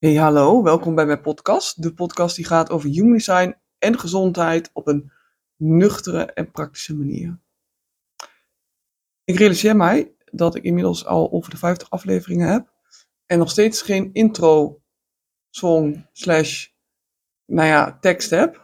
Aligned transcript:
Hey, 0.00 0.14
hallo, 0.14 0.62
welkom 0.62 0.94
bij 0.94 1.06
mijn 1.06 1.20
podcast. 1.20 1.82
De 1.82 1.94
podcast 1.94 2.36
die 2.36 2.44
gaat 2.44 2.70
over 2.70 2.88
human 2.90 3.12
design 3.12 3.56
en 3.78 3.98
gezondheid 3.98 4.70
op 4.72 4.86
een 4.86 5.12
nuchtere 5.56 6.24
en 6.24 6.50
praktische 6.50 6.96
manier. 6.96 7.38
Ik 9.24 9.38
realiseer 9.38 9.76
mij 9.76 10.14
dat 10.24 10.54
ik 10.54 10.62
inmiddels 10.62 11.06
al 11.06 11.32
over 11.32 11.50
de 11.50 11.56
50 11.56 11.90
afleveringen 11.90 12.48
heb 12.48 12.72
en 13.26 13.38
nog 13.38 13.50
steeds 13.50 13.82
geen 13.82 14.10
intro, 14.12 14.80
song, 15.50 16.06
slash, 16.12 16.68
nou 17.44 17.68
ja, 17.68 17.98
tekst 18.00 18.30
heb. 18.30 18.54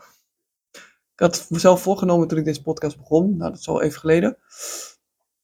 Ik 1.13 1.21
had 1.21 1.47
mezelf 1.51 1.83
voorgenomen 1.83 2.29
toen 2.29 2.39
ik 2.39 2.45
deze 2.45 2.63
podcast 2.63 2.97
begon, 2.97 3.37
nou 3.37 3.51
dat 3.51 3.61
is 3.61 3.69
al 3.69 3.83
even 3.83 4.01
geleden, 4.01 4.39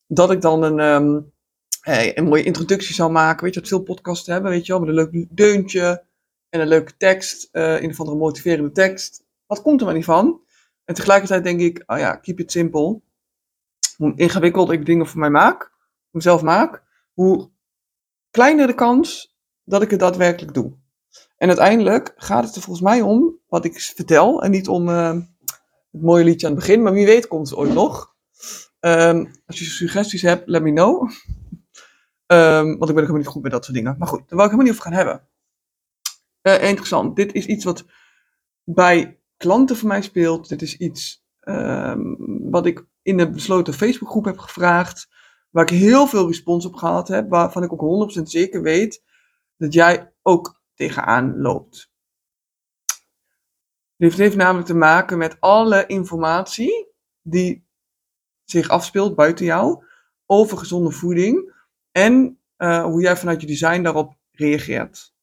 dat 0.07 0.31
ik 0.31 0.41
dan 0.41 0.63
een, 0.63 0.81
ehm, 0.81 1.21
een 1.83 2.25
mooie 2.25 2.43
introductie 2.43 2.95
zou 2.95 3.11
maken. 3.11 3.45
Weet 3.45 3.55
je, 3.55 3.61
wat 3.61 3.69
veel 3.69 3.83
podcasts 3.83 4.27
hebben, 4.27 4.51
weet 4.51 4.67
je 4.67 4.73
wel, 4.73 4.81
met 4.81 4.89
een 4.89 4.95
leuk 4.95 5.27
deuntje 5.31 6.05
en 6.49 6.61
een 6.61 6.69
leuke 6.69 6.97
tekst, 6.97 7.49
uh, 7.53 7.69
in 7.69 7.75
ieder 7.75 7.91
geval 7.91 8.13
een 8.13 8.19
motiverende 8.19 8.73
tekst. 8.73 9.25
Wat 9.47 9.63
komt 9.63 9.81
er 9.81 9.87
maar 9.87 9.95
niet 9.95 10.05
van? 10.05 10.41
En 10.85 10.95
tegelijkertijd 10.95 11.45
denk 11.45 11.61
ik, 11.61 11.83
oh 11.87 11.99
ja, 11.99 12.17
keep 12.17 12.41
it 12.41 12.53
simple. 12.53 13.01
Hoe 13.97 14.13
ingewikkeld 14.17 14.71
ik 14.71 14.87
dingen 14.87 15.07
voor 15.07 15.21
mij 15.21 15.31
maak, 15.31 15.73
mezelf 16.11 16.43
maak, 16.43 16.83
hoe 17.13 17.51
kleiner 18.31 18.67
de 18.67 18.75
kans 18.75 19.37
dat 19.65 19.83
ik 19.83 19.91
het 19.91 20.01
daadwerkelijk 20.01 20.55
doe. 20.55 20.73
En 21.37 21.49
uiteindelijk 21.49 22.13
gaat 22.17 22.45
het 22.45 22.57
er 22.57 22.63
volgens 22.63 22.87
mij 22.87 23.01
om 23.01 23.39
wat 23.49 23.65
ik 23.65 23.81
vertel 23.81 24.43
en 24.43 24.51
niet 24.51 24.69
om 24.69 24.89
uh, 24.89 25.13
het 25.91 26.03
mooie 26.03 26.25
liedje 26.25 26.47
aan 26.47 26.53
het 26.53 26.61
begin, 26.61 26.83
maar 26.83 26.93
wie 26.93 27.07
weet 27.07 27.27
komt 27.27 27.49
het 27.49 27.59
ooit 27.59 27.73
nog. 27.73 28.15
Um, 28.81 29.31
als 29.47 29.59
je 29.59 29.65
suggesties 29.65 30.23
hebt, 30.23 30.49
let 30.49 30.63
me 30.63 30.73
know. 30.73 31.11
Um, 32.33 32.39
want 32.39 32.73
ik 32.73 32.79
ben 32.79 32.89
ook 32.89 32.97
helemaal 32.97 33.17
niet 33.17 33.27
goed 33.27 33.43
bij 33.43 33.51
dat 33.51 33.65
soort 33.65 33.77
dingen. 33.77 33.97
Maar 33.99 34.09
goed, 34.09 34.19
daar 34.19 34.29
wil 34.29 34.39
ik 34.39 34.51
helemaal 34.51 34.65
niet 34.65 34.73
over 34.73 34.83
gaan 34.83 34.93
hebben. 34.93 35.29
Uh, 36.43 36.69
interessant. 36.69 37.17
Dit 37.17 37.33
is 37.33 37.47
iets 37.47 37.65
wat 37.65 37.85
bij 38.65 39.21
klanten 39.37 39.77
van 39.77 39.89
mij 39.89 40.03
speelt. 40.03 40.49
Dit 40.49 40.63
is 40.63 40.77
iets 40.77 41.25
um, 41.41 42.17
wat 42.51 42.67
ik 42.67 42.87
in 43.03 43.17
de 43.17 43.31
besloten 43.31 43.75
Facebookgroep 43.75 44.25
heb 44.25 44.39
gevraagd. 44.39 45.09
Waar 45.51 45.63
ik 45.63 45.79
heel 45.79 46.07
veel 46.07 46.27
respons 46.27 46.67
op 46.67 46.75
gehad 46.75 47.09
heb. 47.09 47.29
Waarvan 47.29 47.63
ik 47.63 47.73
ook 47.73 48.13
100% 48.19 48.23
zeker 48.23 48.63
weet 48.63 49.03
dat 49.57 49.73
jij 49.73 50.13
ook 50.23 50.63
tegenaan 50.75 51.41
loopt. 51.41 51.91
Dit 53.97 54.15
heeft 54.15 54.37
namelijk 54.37 54.67
te 54.67 54.75
maken 54.75 55.19
met 55.19 55.37
alle 55.41 55.87
informatie 55.87 56.89
die 57.23 57.67
zich 58.45 58.69
afspeelt 58.69 59.15
buiten 59.15 59.45
jou 59.45 59.85
over 60.27 60.59
gezonde 60.59 60.91
voeding 60.91 61.52
en 61.93 62.39
uh, 62.59 62.85
hoe 62.85 63.01
jij 63.01 63.17
vanuit 63.17 63.41
je 63.41 63.47
design 63.47 63.83
daarop 63.83 64.17
reageert. 64.33 65.15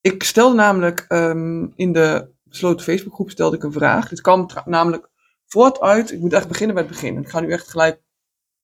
Ik 0.00 0.22
stelde 0.22 0.54
namelijk 0.54 1.04
um, 1.08 1.72
in 1.74 1.92
de 1.92 2.30
besloten 2.42 2.84
Facebookgroep 2.84 3.30
stelde 3.30 3.56
ik 3.56 3.62
een 3.62 3.72
vraag. 3.72 4.08
Dit 4.08 4.20
kwam 4.20 4.46
namelijk 4.64 5.10
voort 5.46 5.80
uit. 5.80 6.10
Ik 6.10 6.20
moet 6.20 6.32
echt 6.32 6.48
beginnen 6.48 6.74
bij 6.74 6.84
het 6.84 6.92
begin. 6.92 7.18
Ik 7.18 7.28
ga 7.28 7.40
nu 7.40 7.52
echt 7.52 7.68
gelijk 7.68 8.02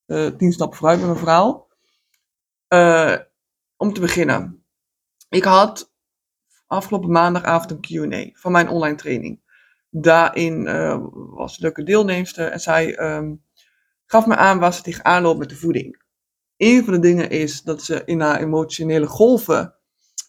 uh, 0.06 0.26
tien 0.26 0.52
stappen 0.52 0.78
vooruit 0.78 0.98
met 0.98 1.08
mijn 1.08 1.20
verhaal. 1.20 1.68
Uh, 2.68 3.16
om 3.76 3.92
te 3.92 4.00
beginnen. 4.00 4.64
Ik 5.28 5.44
had 5.44 5.92
afgelopen 6.66 7.10
maandagavond 7.10 7.70
een 7.70 8.10
QA 8.10 8.38
van 8.40 8.52
mijn 8.52 8.68
online 8.68 8.96
training. 8.96 9.40
Daarin 9.90 10.64
was 11.34 11.52
een 11.52 11.62
leuke 11.62 11.82
deelnemster 11.82 12.50
en 12.50 12.60
zij 12.60 12.98
um, 13.16 13.44
gaf 14.06 14.26
me 14.26 14.36
aan 14.36 14.58
waar 14.58 14.72
ze 14.72 14.82
tegenaan 14.82 15.22
loopt 15.22 15.38
met 15.38 15.48
de 15.48 15.56
voeding. 15.56 16.02
Een 16.58 16.84
van 16.84 16.92
de 16.92 16.98
dingen 16.98 17.30
is 17.30 17.62
dat 17.62 17.82
ze 17.82 18.02
in 18.04 18.20
haar 18.20 18.40
emotionele 18.40 19.06
golven 19.06 19.74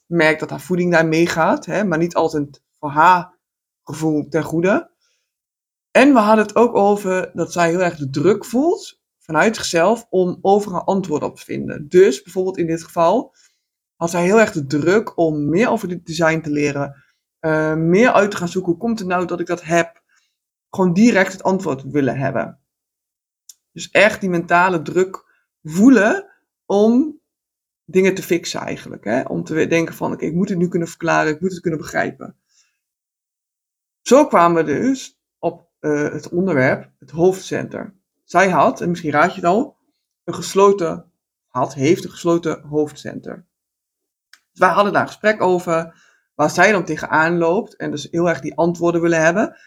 merkt 0.06 0.40
dat 0.40 0.50
haar 0.50 0.62
voeding 0.62 0.92
daar 0.92 1.08
meegaat, 1.08 1.68
maar 1.68 1.98
niet 1.98 2.16
altijd 2.16 2.62
voor 2.80 2.90
haar 2.90 3.38
gevoel 3.84 4.28
ten 4.28 4.44
goede. 4.44 4.92
En 5.92 6.14
we 6.14 6.20
hadden 6.20 6.46
het 6.46 6.56
ook 6.56 6.76
over 6.76 7.32
dat 7.34 7.52
zij 7.52 7.70
heel 7.70 7.84
erg 7.84 7.96
de 7.96 8.10
druk 8.10 8.46
voelt 8.46 9.02
vanuit 9.18 9.56
zichzelf 9.56 10.08
om 10.10 10.40
overal 10.42 10.84
antwoorden 10.84 11.30
op 11.30 11.36
te 11.36 11.44
vinden. 11.44 11.88
Dus 11.88 12.22
bijvoorbeeld 12.22 12.58
in 12.58 12.68
dit 12.68 12.84
geval 12.84 13.36
had 13.96 14.10
zij 14.10 14.24
heel 14.24 14.40
erg 14.40 14.52
de 14.52 14.66
druk 14.66 15.18
om 15.18 15.50
meer 15.50 15.70
over 15.70 15.88
dit 15.88 16.06
design 16.06 16.42
te 16.42 16.50
leren, 16.50 17.04
uh, 17.40 17.76
meer 17.76 18.12
uit 18.12 18.32
te 18.32 18.38
gaan 18.38 18.48
zoeken. 18.48 18.72
Hoe 18.72 18.82
komt 18.82 19.00
het 19.00 19.08
nou 19.08 19.26
dat 19.26 19.40
ik 19.40 19.46
dat 19.48 19.64
heb? 19.64 20.02
Gewoon 20.70 20.94
direct 20.94 21.32
het 21.32 21.44
antwoord 21.44 21.84
willen 21.84 22.18
hebben. 22.18 22.60
Dus 23.72 23.90
echt 23.90 24.22
die 24.22 24.30
mentale 24.30 24.82
druk 24.82 25.29
voelen 25.64 26.26
om 26.66 27.20
dingen 27.86 28.16
te 28.16 28.24
fixen 28.24 28.60
eigenlijk. 28.60 29.04
Hè? 29.04 29.22
Om 29.22 29.44
te 29.44 29.68
denken 29.68 29.96
van, 29.96 30.20
ik 30.20 30.34
moet 30.34 30.50
het 30.50 30.58
nu 30.58 30.68
kunnen 30.68 30.88
verklaren, 30.88 31.34
ik 31.34 31.42
moet 31.42 31.52
het 31.52 31.62
kunnen 31.62 31.80
begrijpen. 31.80 32.36
Zo 34.02 34.28
kwamen 34.28 34.66
we 34.66 34.72
dus 34.72 35.20
op 35.40 35.70
uh, 35.80 36.12
het 36.12 36.30
onderwerp, 36.30 36.92
het 37.00 37.12
hoofdcenter. 37.12 37.94
Zij 38.24 38.50
had, 38.50 38.82
en 38.82 38.90
misschien 38.90 39.12
raad 39.12 39.30
je 39.30 39.36
het 39.36 39.50
al, 39.50 39.78
een 40.24 40.34
gesloten, 40.34 41.12
had, 41.48 41.74
heeft 41.74 42.04
een 42.04 42.10
gesloten 42.10 42.62
hoofdcenter. 42.62 43.46
Dus 44.30 44.60
wij 44.60 44.70
hadden 44.70 44.94
daar 44.94 45.02
een 45.02 45.08
gesprek 45.08 45.42
over, 45.42 46.04
waar 46.36 46.50
zij 46.50 46.72
dan 46.72 46.86
tegenaan 46.86 47.38
loopt 47.38 47.76
en 47.76 47.92
dus 47.92 48.08
heel 48.12 48.30
erg 48.30 48.40
die 48.40 48.58
antwoorden 48.58 49.02
willen 49.02 49.22
hebben. 49.22 49.58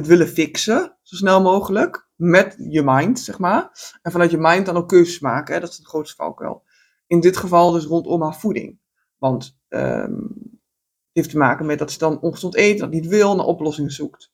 Het 0.00 0.08
willen 0.08 0.28
fixen, 0.28 0.96
zo 1.02 1.16
snel 1.16 1.42
mogelijk 1.42 2.08
met 2.16 2.56
je 2.58 2.82
mind, 2.82 3.20
zeg 3.20 3.38
maar. 3.38 3.70
En 4.02 4.12
vanuit 4.12 4.30
je 4.30 4.38
mind 4.38 4.66
dan 4.66 4.76
ook 4.76 4.88
keuzes 4.88 5.20
maken. 5.20 5.54
Hè? 5.54 5.60
Dat 5.60 5.70
is 5.70 5.76
het 5.76 5.86
grootste 5.86 6.16
valkuil. 6.16 6.64
In 7.06 7.20
dit 7.20 7.36
geval 7.36 7.72
dus 7.72 7.84
rondom 7.84 8.22
haar 8.22 8.34
voeding. 8.34 8.78
Want 9.16 9.58
um, 9.68 10.36
het 10.52 11.10
heeft 11.12 11.30
te 11.30 11.36
maken 11.36 11.66
met 11.66 11.78
dat 11.78 11.90
ze 11.90 11.98
dan 11.98 12.20
ongezond 12.20 12.56
eet, 12.56 12.78
dat 12.78 12.90
niet 12.90 13.06
wil, 13.06 13.36
naar 13.36 13.46
oplossingen 13.46 13.90
zoekt. 13.90 14.32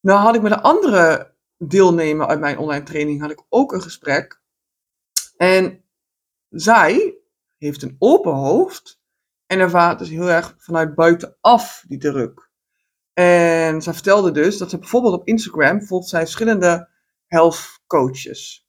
Nou 0.00 0.20
had 0.20 0.34
ik 0.34 0.42
met 0.42 0.52
een 0.52 0.60
andere 0.60 1.34
deelnemer 1.56 2.26
uit 2.26 2.40
mijn 2.40 2.58
online 2.58 2.84
training 2.84 3.20
had 3.20 3.30
ik 3.30 3.44
ook 3.48 3.72
een 3.72 3.82
gesprek. 3.82 4.42
En 5.36 5.84
zij 6.48 7.18
heeft 7.58 7.82
een 7.82 7.96
open 7.98 8.34
hoofd 8.34 9.00
en 9.46 9.58
ervaart 9.58 9.98
dus 9.98 10.08
heel 10.08 10.30
erg 10.30 10.54
vanuit 10.58 10.94
buitenaf 10.94 11.84
die 11.88 11.98
druk. 11.98 12.47
En 13.18 13.82
zij 13.82 13.92
vertelde 13.92 14.30
dus 14.30 14.58
dat 14.58 14.70
ze 14.70 14.78
bijvoorbeeld 14.78 15.14
op 15.14 15.26
Instagram 15.26 15.82
volgt 15.82 16.08
zij 16.08 16.20
verschillende 16.20 16.88
health 17.26 17.80
coaches. 17.86 18.68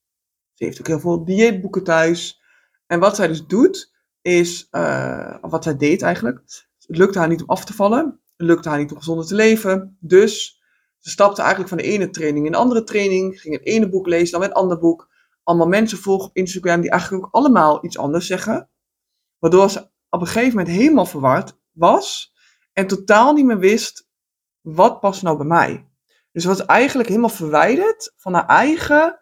Ze 0.53 0.63
heeft 0.63 0.79
ook 0.79 0.87
heel 0.87 0.99
veel 0.99 1.25
dieetboeken 1.25 1.83
thuis. 1.83 2.41
En 2.87 2.99
wat 2.99 3.15
zij 3.15 3.27
dus 3.27 3.45
doet, 3.45 3.93
is, 4.21 4.67
uh, 4.71 5.35
wat 5.41 5.63
zij 5.63 5.77
deed 5.77 6.01
eigenlijk, 6.01 6.39
het 6.77 6.97
lukte 6.97 7.19
haar 7.19 7.27
niet 7.27 7.41
om 7.41 7.49
af 7.49 7.65
te 7.65 7.73
vallen. 7.73 8.21
Het 8.37 8.47
lukte 8.47 8.69
haar 8.69 8.77
niet 8.77 8.91
om 8.91 8.97
gezonder 8.97 9.25
te 9.25 9.35
leven. 9.35 9.97
Dus 9.99 10.61
ze 10.97 11.09
stapte 11.09 11.41
eigenlijk 11.41 11.69
van 11.69 11.77
de 11.77 11.83
ene 11.83 12.09
training 12.09 12.45
in 12.45 12.51
de 12.51 12.57
andere 12.57 12.83
training, 12.83 13.41
ging 13.41 13.55
het 13.55 13.66
ene 13.66 13.89
boek 13.89 14.07
lezen, 14.07 14.31
dan 14.31 14.39
weer 14.39 14.49
het 14.49 14.57
andere 14.57 14.79
boek. 14.79 15.09
Allemaal 15.43 15.67
mensen 15.67 15.97
volgen 15.97 16.27
op 16.27 16.35
Instagram 16.35 16.81
die 16.81 16.89
eigenlijk 16.89 17.25
ook 17.25 17.33
allemaal 17.33 17.85
iets 17.85 17.97
anders 17.97 18.27
zeggen. 18.27 18.69
Waardoor 19.39 19.69
ze 19.69 19.89
op 20.09 20.21
een 20.21 20.27
gegeven 20.27 20.57
moment 20.57 20.75
helemaal 20.75 21.05
verward 21.05 21.57
was 21.71 22.33
en 22.73 22.87
totaal 22.87 23.33
niet 23.33 23.45
meer 23.45 23.59
wist 23.59 24.07
wat 24.74 25.00
past 25.00 25.22
nou 25.22 25.38
bij 25.38 25.46
mij? 25.46 25.88
Dus 26.31 26.46
was 26.46 26.66
eigenlijk 26.66 27.07
helemaal 27.07 27.30
verwijderd 27.30 28.13
van 28.16 28.34
haar 28.34 28.46
eigen 28.46 29.19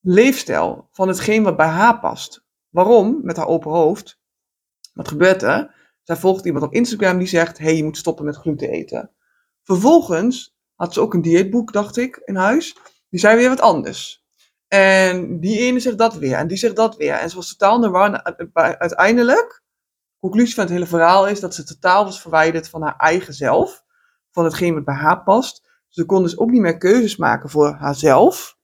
leefstijl, 0.00 0.88
van 0.92 1.08
hetgeen 1.08 1.42
wat 1.42 1.56
bij 1.56 1.66
haar 1.66 2.00
past. 2.00 2.44
Waarom? 2.68 3.20
Met 3.22 3.36
haar 3.36 3.46
open 3.46 3.70
hoofd. 3.70 4.20
Wat 4.92 5.08
gebeurt 5.08 5.42
er? 5.42 5.74
Zij 6.02 6.16
volgt 6.16 6.44
iemand 6.44 6.64
op 6.64 6.72
Instagram 6.72 7.18
die 7.18 7.26
zegt: 7.26 7.58
hey, 7.58 7.76
je 7.76 7.84
moet 7.84 7.96
stoppen 7.96 8.24
met 8.24 8.36
gluten 8.36 8.68
eten. 8.68 9.10
Vervolgens 9.62 10.56
had 10.74 10.92
ze 10.92 11.00
ook 11.00 11.14
een 11.14 11.22
dieetboek, 11.22 11.72
dacht 11.72 11.96
ik, 11.96 12.16
in 12.24 12.36
huis. 12.36 12.76
Die 13.08 13.20
zei 13.20 13.36
weer 13.36 13.48
wat 13.48 13.60
anders. 13.60 14.24
En 14.68 15.40
die 15.40 15.58
ene 15.58 15.80
zegt 15.80 15.98
dat 15.98 16.14
weer, 16.14 16.36
en 16.36 16.46
die 16.46 16.56
zegt 16.56 16.76
dat 16.76 16.96
weer. 16.96 17.14
En 17.14 17.30
ze 17.30 17.36
was 17.36 17.48
totaal 17.48 17.80
de 17.80 17.90
war. 17.90 18.22
Uiteindelijk 18.52 19.62
conclusie 20.18 20.54
van 20.54 20.64
het 20.64 20.72
hele 20.72 20.86
verhaal 20.86 21.28
is 21.28 21.40
dat 21.40 21.54
ze 21.54 21.64
totaal 21.64 22.04
was 22.04 22.20
verwijderd 22.20 22.68
van 22.68 22.82
haar 22.82 22.96
eigen 22.96 23.34
zelf. 23.34 23.84
Van 24.32 24.44
hetgeen 24.44 24.74
wat 24.74 24.84
bij 24.84 24.94
haar 24.94 25.22
past. 25.22 25.70
Ze 25.88 26.06
kon 26.06 26.22
dus 26.22 26.38
ook 26.38 26.50
niet 26.50 26.60
meer 26.60 26.78
keuzes 26.78 27.16
maken 27.16 27.50
voor 27.50 27.72
haarzelf. 27.72 28.58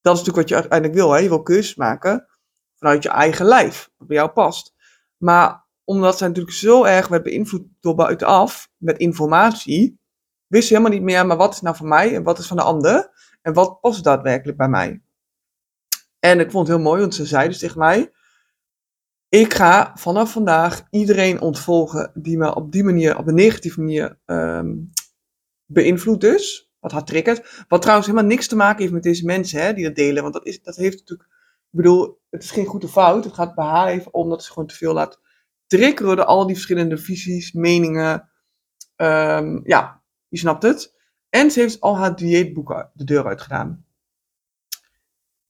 Dat 0.00 0.14
is 0.14 0.18
natuurlijk 0.18 0.36
wat 0.36 0.48
je 0.48 0.54
uiteindelijk 0.54 0.94
wil. 0.94 1.10
Hè? 1.10 1.18
Je 1.18 1.28
wil 1.28 1.42
keuzes 1.42 1.74
maken 1.74 2.28
vanuit 2.76 3.02
je 3.02 3.08
eigen 3.08 3.46
lijf. 3.46 3.90
Wat 3.96 4.08
bij 4.08 4.16
jou 4.16 4.30
past. 4.30 4.74
Maar 5.16 5.66
omdat 5.84 6.18
zij 6.18 6.28
natuurlijk 6.28 6.56
zo 6.56 6.84
erg 6.84 7.08
werd 7.08 7.22
beïnvloed 7.22 7.66
door 7.80 7.94
buitenaf. 7.94 8.70
Met 8.76 8.98
informatie. 8.98 10.00
Wist 10.46 10.68
ze 10.68 10.74
helemaal 10.74 10.96
niet 10.98 11.06
meer. 11.06 11.26
Maar 11.26 11.36
wat 11.36 11.54
is 11.54 11.60
nou 11.60 11.76
van 11.76 11.88
mij 11.88 12.14
en 12.14 12.22
wat 12.22 12.38
is 12.38 12.46
van 12.46 12.56
de 12.56 12.62
ander? 12.62 13.10
En 13.42 13.52
wat 13.52 13.80
past 13.80 14.04
daadwerkelijk 14.04 14.58
bij 14.58 14.68
mij? 14.68 15.02
En 16.18 16.40
ik 16.40 16.50
vond 16.50 16.68
het 16.68 16.76
heel 16.76 16.86
mooi. 16.86 17.00
Want 17.00 17.14
ze 17.14 17.26
zei 17.26 17.48
dus 17.48 17.58
tegen 17.58 17.78
mij 17.78 18.12
ik 19.34 19.54
ga 19.54 19.92
vanaf 19.94 20.32
vandaag 20.32 20.86
iedereen 20.90 21.40
ontvolgen 21.40 22.10
die 22.14 22.38
me 22.38 22.54
op 22.54 22.72
die 22.72 22.84
manier, 22.84 23.18
op 23.18 23.26
een 23.26 23.34
negatieve 23.34 23.80
manier 23.80 24.18
um, 24.26 24.90
beïnvloedt 25.64 26.20
dus. 26.20 26.72
Wat 26.80 26.92
haar 26.92 27.04
triggert. 27.04 27.64
Wat 27.68 27.80
trouwens 27.80 28.08
helemaal 28.08 28.28
niks 28.28 28.48
te 28.48 28.56
maken 28.56 28.80
heeft 28.80 28.92
met 28.92 29.02
deze 29.02 29.24
mensen 29.24 29.62
hè, 29.62 29.72
die 29.72 29.84
dat 29.84 29.94
delen. 29.94 30.22
Want 30.22 30.34
dat, 30.34 30.46
is, 30.46 30.62
dat 30.62 30.76
heeft 30.76 30.98
natuurlijk 30.98 31.28
bedoel, 31.70 32.20
het 32.30 32.42
is 32.42 32.50
geen 32.50 32.66
goed 32.66 32.84
of 32.84 32.90
fout. 32.90 33.24
Het 33.24 33.34
gaat 33.34 33.54
bij 33.54 33.64
haar 33.64 33.88
even 33.88 34.14
om 34.14 34.28
dat 34.28 34.44
ze 34.44 34.52
gewoon 34.52 34.68
te 34.68 34.74
veel 34.74 34.92
laat 34.92 35.20
triggeren 35.66 36.16
door 36.16 36.24
al 36.24 36.46
die 36.46 36.54
verschillende 36.54 36.98
visies, 36.98 37.52
meningen. 37.52 38.30
Ehm, 38.96 39.60
ja, 39.64 40.02
je 40.28 40.38
snapt 40.38 40.62
het. 40.62 40.94
En 41.28 41.50
ze 41.50 41.60
heeft 41.60 41.80
al 41.80 41.96
haar 41.96 42.16
dieetboeken 42.16 42.90
de 42.94 43.04
deur 43.04 43.26
uit 43.26 43.40
gedaan. 43.40 43.86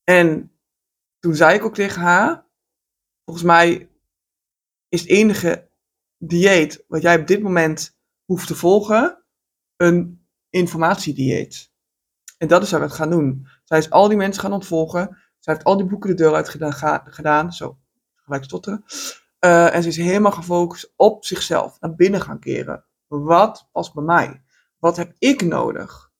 En 0.05 0.53
toen 1.19 1.35
zei 1.35 1.55
ik 1.55 1.65
ook 1.65 1.75
tegen 1.75 2.03
haar, 2.03 2.44
volgens 3.25 3.47
mij 3.47 3.91
is 4.89 5.01
het 5.01 5.11
enige 5.11 5.69
dieet 6.19 6.85
wat 6.89 7.03
jij 7.03 7.21
op 7.21 7.27
dit 7.27 7.43
moment 7.43 7.99
hoeft 8.25 8.47
te 8.47 8.55
volgen, 8.55 9.25
een 9.77 10.27
informatiedieet. 10.51 11.73
En 12.39 12.49
dat 12.49 12.63
is 12.63 12.71
wat 12.71 12.81
we 12.81 12.89
gaan 12.89 13.11
doen. 13.11 13.49
Zij 13.65 13.79
is 13.79 13.91
al 13.91 14.09
die 14.09 14.17
mensen 14.17 14.43
gaan 14.43 14.53
ontvolgen. 14.53 15.19
Zij 15.39 15.55
heeft 15.55 15.67
al 15.67 15.77
die 15.77 15.87
boeken 15.87 16.11
de 16.11 16.17
deur 16.17 16.35
uit 16.35 16.49
gedaan. 17.05 17.53
Zo, 17.53 17.79
gelijk 18.15 18.45
stotteren. 18.45 18.85
Uh, 19.41 19.75
en 19.75 19.83
ze 19.83 19.89
is 19.89 19.97
helemaal 19.97 20.33
gefocust 20.33 20.93
op 20.97 21.25
zichzelf. 21.25 21.81
Naar 21.81 21.95
binnen 21.95 22.21
gaan 22.21 22.39
keren. 22.39 22.85
Wat 23.07 23.69
past 23.73 23.95
bij 23.95 24.05
mij? 24.05 24.43
Wat 24.79 24.97
heb 24.97 25.15
ik 25.19 25.43
nodig? 25.43 26.13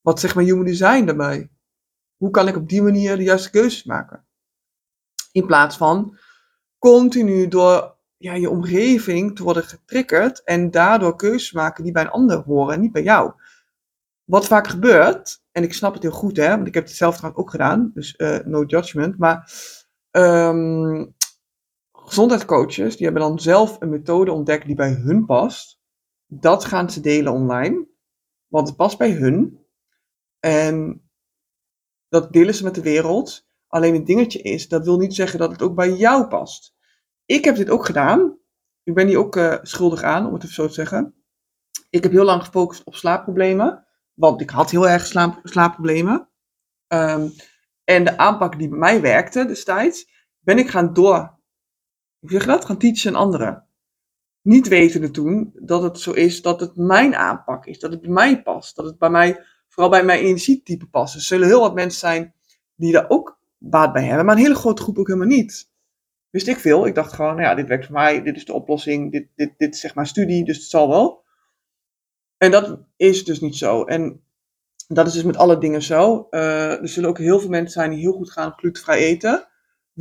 Wat 0.00 0.20
zegt 0.20 0.34
mijn 0.34 0.46
human 0.46 0.64
design 0.64 1.04
daarbij? 1.04 1.50
Hoe 2.16 2.30
kan 2.30 2.48
ik 2.48 2.56
op 2.56 2.68
die 2.68 2.82
manier 2.82 3.16
de 3.16 3.22
juiste 3.22 3.50
keuzes 3.50 3.84
maken? 3.84 4.27
In 5.38 5.46
plaats 5.46 5.76
van 5.76 6.16
continu 6.78 7.48
door 7.48 7.96
ja, 8.16 8.34
je 8.34 8.50
omgeving 8.50 9.36
te 9.36 9.42
worden 9.42 9.62
getriggerd 9.62 10.44
en 10.44 10.70
daardoor 10.70 11.16
keuzes 11.16 11.52
maken 11.52 11.84
die 11.84 11.92
bij 11.92 12.02
een 12.02 12.10
ander 12.10 12.38
horen 12.38 12.74
en 12.74 12.80
niet 12.80 12.92
bij 12.92 13.02
jou. 13.02 13.32
Wat 14.24 14.46
vaak 14.46 14.66
gebeurt, 14.66 15.42
en 15.52 15.62
ik 15.62 15.72
snap 15.72 15.94
het 15.94 16.02
heel 16.02 16.12
goed, 16.12 16.36
hè, 16.36 16.48
want 16.48 16.66
ik 16.66 16.74
heb 16.74 16.84
het 16.84 16.96
zelf 16.96 17.16
trouwens 17.16 17.42
ook 17.42 17.50
gedaan, 17.50 17.90
dus 17.94 18.14
uh, 18.16 18.38
no 18.44 18.64
judgment, 18.64 19.18
maar 19.18 19.52
um, 20.10 21.14
gezondheidscoaches, 21.92 22.96
die 22.96 23.04
hebben 23.04 23.22
dan 23.22 23.38
zelf 23.38 23.80
een 23.80 23.90
methode 23.90 24.32
ontdekt 24.32 24.66
die 24.66 24.76
bij 24.76 24.92
hun 24.92 25.26
past. 25.26 25.80
Dat 26.26 26.64
gaan 26.64 26.90
ze 26.90 27.00
delen 27.00 27.32
online, 27.32 27.86
want 28.46 28.68
het 28.68 28.76
past 28.76 28.98
bij 28.98 29.10
hun. 29.10 29.66
En 30.40 31.02
dat 32.08 32.32
delen 32.32 32.54
ze 32.54 32.64
met 32.64 32.74
de 32.74 32.82
wereld. 32.82 33.47
Alleen 33.68 33.94
het 33.94 34.06
dingetje 34.06 34.42
is, 34.42 34.68
dat 34.68 34.84
wil 34.84 34.98
niet 34.98 35.14
zeggen 35.14 35.38
dat 35.38 35.52
het 35.52 35.62
ook 35.62 35.74
bij 35.74 35.92
jou 35.92 36.26
past. 36.26 36.74
Ik 37.24 37.44
heb 37.44 37.56
dit 37.56 37.70
ook 37.70 37.84
gedaan. 37.84 38.38
Ik 38.82 38.94
ben 38.94 39.06
hier 39.06 39.18
ook 39.18 39.36
uh, 39.36 39.56
schuldig 39.62 40.02
aan, 40.02 40.26
om 40.26 40.32
het 40.32 40.42
even 40.42 40.54
zo 40.54 40.66
te 40.66 40.72
zeggen. 40.72 41.14
Ik 41.90 42.02
heb 42.02 42.12
heel 42.12 42.24
lang 42.24 42.44
gefocust 42.44 42.84
op 42.84 42.94
slaapproblemen. 42.94 43.86
Want 44.14 44.40
ik 44.40 44.50
had 44.50 44.70
heel 44.70 44.88
erg 44.88 45.06
slaap, 45.06 45.40
slaapproblemen. 45.42 46.28
Um, 46.88 47.32
en 47.84 48.04
de 48.04 48.18
aanpak 48.18 48.58
die 48.58 48.68
bij 48.68 48.78
mij 48.78 49.00
werkte 49.00 49.46
destijds, 49.46 50.08
ben 50.38 50.58
ik 50.58 50.68
gaan 50.68 50.92
door. 50.92 51.38
Hoe 52.18 52.30
zeg 52.30 52.46
dat? 52.46 52.64
Gaan 52.64 52.78
teachen 52.78 53.10
aan 53.10 53.22
anderen. 53.22 53.66
Niet 54.42 54.68
wetende 54.68 55.10
toen 55.10 55.52
dat 55.54 55.82
het 55.82 56.00
zo 56.00 56.12
is 56.12 56.42
dat 56.42 56.60
het 56.60 56.76
mijn 56.76 57.14
aanpak 57.14 57.66
is. 57.66 57.78
Dat 57.78 57.90
het 57.90 58.00
bij 58.00 58.10
mij 58.10 58.42
past. 58.42 58.76
Dat 58.76 58.84
het 58.84 58.98
bij 58.98 59.10
mij, 59.10 59.44
vooral 59.68 59.90
bij 59.90 60.04
mijn 60.04 60.20
energietype 60.20 60.86
past. 60.86 61.14
Er 61.14 61.20
zullen 61.20 61.46
heel 61.46 61.60
wat 61.60 61.74
mensen 61.74 62.00
zijn 62.00 62.34
die 62.74 62.92
daar 62.92 63.08
ook 63.08 63.37
baat 63.58 63.92
bij 63.92 64.04
hebben. 64.04 64.24
Maar 64.24 64.36
een 64.36 64.42
hele 64.42 64.54
grote 64.54 64.82
groep 64.82 64.98
ook 64.98 65.06
helemaal 65.06 65.28
niet 65.28 65.68
wist 66.30 66.46
ik 66.46 66.58
veel. 66.58 66.86
Ik 66.86 66.94
dacht 66.94 67.12
gewoon, 67.12 67.36
nou 67.36 67.48
ja, 67.48 67.54
dit 67.54 67.68
werkt 67.68 67.84
voor 67.84 67.94
mij, 67.94 68.22
dit 68.22 68.36
is 68.36 68.44
de 68.44 68.52
oplossing, 68.52 69.12
dit, 69.12 69.28
dit, 69.34 69.54
dit 69.56 69.74
is 69.74 69.80
zeg 69.80 69.94
maar 69.94 70.06
studie, 70.06 70.44
dus 70.44 70.56
het 70.56 70.66
zal 70.66 70.88
wel. 70.88 71.24
En 72.36 72.50
dat 72.50 72.78
is 72.96 73.24
dus 73.24 73.40
niet 73.40 73.56
zo. 73.56 73.84
En 73.84 74.22
dat 74.88 75.06
is 75.06 75.12
dus 75.12 75.22
met 75.22 75.36
alle 75.36 75.58
dingen 75.58 75.82
zo. 75.82 76.26
Uh, 76.30 76.80
er 76.80 76.88
zullen 76.88 77.08
ook 77.08 77.18
heel 77.18 77.40
veel 77.40 77.48
mensen 77.48 77.72
zijn 77.72 77.90
die 77.90 77.98
heel 77.98 78.12
goed 78.12 78.30
gaan 78.30 78.52
glutenvrij 78.56 78.98
eten. 78.98 79.30
Dat 79.30 79.46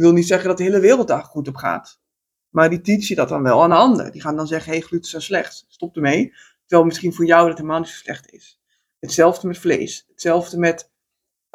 wil 0.05 0.11
niet 0.11 0.27
zeggen 0.27 0.47
dat 0.47 0.57
de 0.57 0.63
hele 0.63 0.79
wereld 0.79 1.07
daar 1.07 1.23
goed 1.23 1.47
op 1.47 1.55
gaat. 1.55 2.01
Maar 2.49 2.69
die 2.69 2.81
teach 2.81 3.07
je 3.07 3.15
dat 3.15 3.29
dan 3.29 3.43
wel 3.43 3.63
aan 3.63 3.71
ander. 3.71 4.11
Die 4.11 4.21
gaan 4.21 4.35
dan 4.35 4.47
zeggen, 4.47 4.71
hey, 4.71 4.81
gluten 4.81 5.17
is 5.17 5.25
slecht, 5.25 5.65
stop 5.67 5.95
ermee. 5.95 6.33
Terwijl 6.65 6.87
misschien 6.87 7.13
voor 7.13 7.25
jou 7.25 7.47
dat 7.47 7.57
helemaal 7.57 7.79
niet 7.79 7.89
zo 7.89 7.95
slecht 7.95 8.31
is. 8.31 8.61
Hetzelfde 8.99 9.47
met 9.47 9.57
vlees. 9.57 10.05
Hetzelfde 10.09 10.57
met 10.57 10.91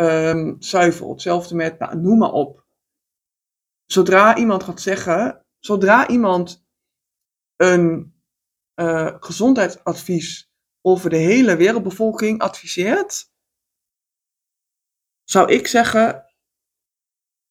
um, 0.02 0.56
zuivel. 0.58 1.10
Hetzelfde 1.10 1.54
met, 1.54 1.78
nou, 1.78 1.96
noem 1.96 2.18
maar 2.18 2.32
op 2.32 2.64
zodra 3.86 4.36
iemand 4.36 4.62
gaat 4.62 4.80
zeggen, 4.80 5.44
zodra 5.58 6.08
iemand 6.08 6.64
een 7.56 8.14
uh, 8.74 9.16
gezondheidsadvies 9.20 10.50
over 10.80 11.10
de 11.10 11.16
hele 11.16 11.56
wereldbevolking 11.56 12.40
adviseert, 12.40 13.30
zou 15.24 15.52
ik 15.52 15.66
zeggen, 15.66 16.24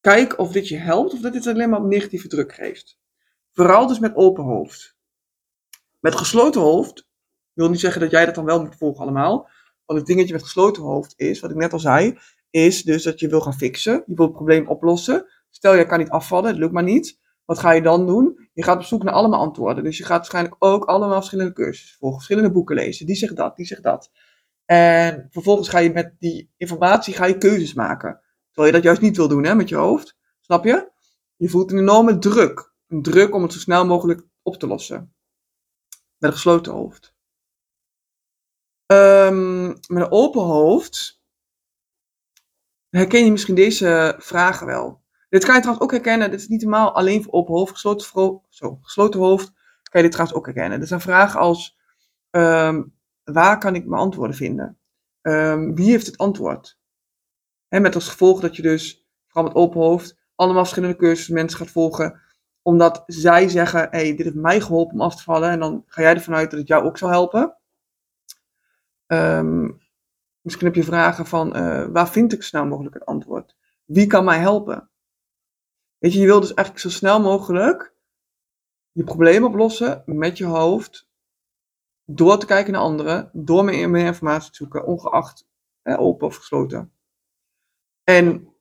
kijk 0.00 0.38
of 0.38 0.52
dit 0.52 0.68
je 0.68 0.76
helpt 0.76 1.12
of 1.12 1.20
dat 1.20 1.32
dit 1.32 1.46
alleen 1.46 1.70
maar 1.70 1.82
negatieve 1.82 2.28
druk 2.28 2.54
geeft. 2.54 2.98
Vooral 3.52 3.86
dus 3.86 3.98
met 3.98 4.14
open 4.14 4.44
hoofd. 4.44 4.96
Met 6.00 6.14
gesloten 6.14 6.60
hoofd 6.60 7.06
wil 7.52 7.70
niet 7.70 7.80
zeggen 7.80 8.00
dat 8.00 8.10
jij 8.10 8.24
dat 8.24 8.34
dan 8.34 8.44
wel 8.44 8.60
moet 8.60 8.76
volgen 8.76 9.02
allemaal. 9.02 9.50
Want 9.84 9.98
het 9.98 10.06
dingetje 10.06 10.32
met 10.32 10.42
gesloten 10.42 10.82
hoofd 10.82 11.14
is, 11.16 11.40
wat 11.40 11.50
ik 11.50 11.56
net 11.56 11.72
al 11.72 11.78
zei, 11.78 12.18
is 12.52 12.82
dus 12.82 13.02
dat 13.02 13.20
je 13.20 13.28
wil 13.28 13.40
gaan 13.40 13.54
fixen. 13.54 14.02
Je 14.06 14.14
wil 14.14 14.24
het 14.24 14.34
probleem 14.34 14.68
oplossen. 14.68 15.26
Stel, 15.50 15.74
je 15.74 15.86
kan 15.86 15.98
niet 15.98 16.10
afvallen, 16.10 16.50
het 16.50 16.58
lukt 16.58 16.72
maar 16.72 16.82
niet. 16.82 17.20
Wat 17.44 17.58
ga 17.58 17.70
je 17.70 17.82
dan 17.82 18.06
doen? 18.06 18.48
Je 18.52 18.62
gaat 18.62 18.76
op 18.76 18.82
zoek 18.82 19.02
naar 19.02 19.14
allemaal 19.14 19.40
antwoorden. 19.40 19.84
Dus 19.84 19.98
je 19.98 20.04
gaat 20.04 20.16
waarschijnlijk 20.16 20.56
ook 20.58 20.84
allemaal 20.84 21.16
verschillende 21.16 21.52
cursussen 21.52 21.98
volgen, 21.98 22.18
verschillende 22.18 22.52
boeken 22.52 22.76
lezen. 22.76 23.06
Die 23.06 23.16
zegt 23.16 23.36
dat, 23.36 23.56
die 23.56 23.66
zegt 23.66 23.82
dat. 23.82 24.10
En 24.64 25.28
vervolgens 25.30 25.68
ga 25.68 25.78
je 25.78 25.92
met 25.92 26.14
die 26.18 26.52
informatie 26.56 27.14
ga 27.14 27.26
je 27.26 27.38
keuzes 27.38 27.74
maken. 27.74 28.20
Terwijl 28.46 28.66
je 28.66 28.72
dat 28.72 28.82
juist 28.82 29.00
niet 29.00 29.16
wil 29.16 29.28
doen 29.28 29.44
hè, 29.44 29.54
met 29.54 29.68
je 29.68 29.76
hoofd. 29.76 30.16
Snap 30.40 30.64
je? 30.64 30.90
Je 31.36 31.48
voelt 31.48 31.72
een 31.72 31.78
enorme 31.78 32.18
druk. 32.18 32.72
Een 32.88 33.02
druk 33.02 33.34
om 33.34 33.42
het 33.42 33.52
zo 33.52 33.58
snel 33.58 33.86
mogelijk 33.86 34.26
op 34.42 34.56
te 34.56 34.66
lossen. 34.66 35.14
Met 35.90 36.30
een 36.30 36.32
gesloten 36.32 36.72
hoofd. 36.72 37.14
Um, 38.86 39.66
met 39.66 40.02
een 40.02 40.10
open 40.10 40.42
hoofd 40.42 41.21
herken 42.98 43.24
je 43.24 43.30
misschien 43.30 43.54
deze 43.54 44.14
vragen 44.18 44.66
wel. 44.66 45.00
Dit 45.28 45.44
kan 45.44 45.54
je 45.54 45.60
trouwens 45.60 45.84
ook 45.84 45.92
herkennen. 45.92 46.30
Dit 46.30 46.40
is 46.40 46.48
niet 46.48 46.60
helemaal 46.60 46.94
alleen 46.94 47.22
voor 47.22 47.32
open 47.32 47.54
hoofd, 47.54 47.72
gesloten, 47.72 48.40
zo, 48.48 48.78
gesloten 48.82 49.20
hoofd. 49.20 49.52
Kan 49.82 50.00
je 50.00 50.02
dit 50.02 50.10
trouwens 50.10 50.38
ook 50.38 50.44
herkennen. 50.46 50.78
Dit 50.78 50.88
zijn 50.88 51.00
vragen 51.00 51.40
als: 51.40 51.78
um, 52.30 52.94
waar 53.24 53.58
kan 53.58 53.74
ik 53.74 53.86
mijn 53.86 54.00
antwoorden 54.00 54.36
vinden? 54.36 54.78
Um, 55.22 55.74
wie 55.74 55.90
heeft 55.90 56.06
het 56.06 56.18
antwoord? 56.18 56.78
En 57.68 57.82
met 57.82 57.94
als 57.94 58.08
gevolg 58.08 58.40
dat 58.40 58.56
je 58.56 58.62
dus, 58.62 59.06
vooral 59.26 59.52
met 59.52 59.62
open 59.62 59.80
hoofd, 59.80 60.18
allemaal 60.34 60.62
verschillende 60.62 60.96
cursussen 60.96 61.34
mensen 61.34 61.58
gaat 61.58 61.70
volgen. 61.70 62.20
Omdat 62.62 63.02
zij 63.06 63.48
zeggen: 63.48 63.88
hey, 63.90 64.16
dit 64.16 64.24
heeft 64.24 64.34
mij 64.34 64.60
geholpen 64.60 64.94
om 64.94 65.00
af 65.00 65.16
te 65.16 65.22
vallen. 65.22 65.50
En 65.50 65.60
dan 65.60 65.84
ga 65.86 66.02
jij 66.02 66.14
ervan 66.14 66.34
uit 66.34 66.50
dat 66.50 66.58
het 66.58 66.68
jou 66.68 66.84
ook 66.84 66.98
zal 66.98 67.08
helpen. 67.08 67.56
Um, 69.06 69.81
misschien 70.42 70.66
heb 70.66 70.74
je 70.74 70.84
vragen 70.84 71.26
van: 71.26 71.56
uh, 71.56 71.86
waar 71.86 72.08
vind 72.08 72.32
ik 72.32 72.42
snel 72.42 72.66
mogelijk 72.66 72.94
het 72.94 73.04
antwoord? 73.04 73.56
Wie 73.84 74.06
kan 74.06 74.24
mij 74.24 74.38
helpen? 74.38 74.90
Weet 75.98 76.12
je, 76.12 76.20
je 76.20 76.26
wil 76.26 76.40
dus 76.40 76.54
eigenlijk 76.54 76.78
zo 76.78 76.98
snel 76.98 77.20
mogelijk 77.20 77.94
je 78.92 79.04
probleem 79.04 79.44
oplossen 79.44 80.02
met 80.06 80.38
je 80.38 80.44
hoofd. 80.44 81.10
Door 82.04 82.38
te 82.38 82.46
kijken 82.46 82.72
naar 82.72 82.82
anderen, 82.82 83.30
door 83.32 83.64
meer, 83.64 83.90
meer 83.90 84.06
informatie 84.06 84.50
te 84.50 84.56
zoeken, 84.56 84.86
ongeacht 84.86 85.48
hè, 85.82 85.98
open 85.98 86.26
of 86.26 86.36
gesloten. 86.36 86.92
En 88.04 88.54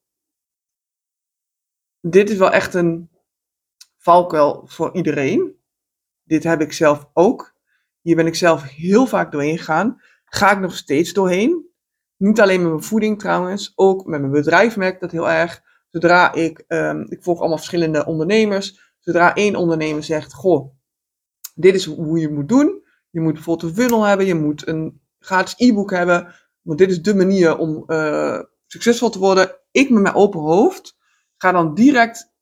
dit 1.99 2.29
is 2.29 2.37
wel 2.37 2.51
echt 2.51 2.73
een 2.73 3.09
valkuil 3.97 4.67
voor 4.67 4.95
iedereen. 4.95 5.59
Dit 6.23 6.43
heb 6.43 6.61
ik 6.61 6.73
zelf 6.73 7.09
ook. 7.13 7.53
Hier 8.01 8.15
ben 8.15 8.27
ik 8.27 8.35
zelf 8.35 8.63
heel 8.63 9.05
vaak 9.05 9.31
doorheen 9.31 9.57
gegaan. 9.57 10.01
Ga 10.25 10.51
ik 10.51 10.59
nog 10.59 10.75
steeds 10.75 11.13
doorheen. 11.13 11.70
Niet 12.21 12.41
alleen 12.41 12.61
met 12.61 12.69
mijn 12.69 12.83
voeding 12.83 13.19
trouwens, 13.19 13.71
ook 13.75 14.05
met 14.05 14.19
mijn 14.19 14.31
bedrijf 14.31 14.77
merk 14.77 14.93
ik 14.93 14.99
dat 14.99 15.11
heel 15.11 15.29
erg. 15.29 15.61
Zodra 15.89 16.33
ik, 16.33 16.63
um, 16.67 17.05
ik 17.09 17.23
volg 17.23 17.39
allemaal 17.39 17.57
verschillende 17.57 18.05
ondernemers. 18.05 18.95
Zodra 18.99 19.35
één 19.35 19.55
ondernemer 19.55 20.03
zegt, 20.03 20.33
goh, 20.33 20.73
dit 21.55 21.75
is 21.75 21.85
hoe 21.85 22.19
je 22.19 22.29
moet 22.29 22.49
doen. 22.49 22.83
Je 23.09 23.19
moet 23.19 23.33
bijvoorbeeld 23.33 23.71
een 23.71 23.83
funnel 23.83 24.03
hebben, 24.03 24.25
je 24.25 24.35
moet 24.35 24.67
een 24.67 25.01
gratis 25.19 25.53
e-book 25.57 25.91
hebben. 25.91 26.33
Want 26.61 26.79
dit 26.79 26.89
is 26.89 27.01
de 27.01 27.15
manier 27.15 27.57
om 27.57 27.83
uh, 27.87 28.39
succesvol 28.67 29.09
te 29.09 29.19
worden. 29.19 29.55
Ik 29.71 29.89
met 29.89 30.01
mijn 30.01 30.15
open 30.15 30.39
hoofd 30.39 30.97
ga 31.37 31.51
dan 31.51 31.73
direct 31.73 32.33